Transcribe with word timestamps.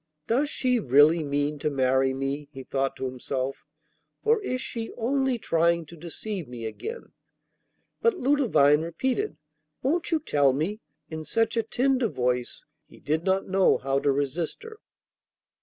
'Does 0.25 0.49
she 0.49 0.79
really 0.79 1.21
mean 1.23 1.59
to 1.59 1.69
marry 1.69 2.11
me,' 2.11 2.49
he 2.51 2.63
thought 2.63 2.95
to 2.95 3.05
himself, 3.05 3.67
'or 4.23 4.41
is 4.41 4.59
she 4.59 4.91
only 4.93 5.37
trying 5.37 5.85
to 5.85 5.95
deceive 5.95 6.47
me 6.47 6.65
again?' 6.65 7.11
But 8.01 8.15
Ludovine 8.17 8.81
repeated, 8.81 9.37
'Won't 9.83 10.09
you 10.09 10.19
tell 10.19 10.53
me?' 10.53 10.79
in 11.11 11.23
such 11.23 11.55
a 11.55 11.61
tender 11.61 12.07
voice 12.07 12.65
he 12.87 12.99
did 12.99 13.23
not 13.23 13.47
know 13.47 13.77
how 13.77 13.99
to 13.99 14.11
resist 14.11 14.63
her. 14.63 14.79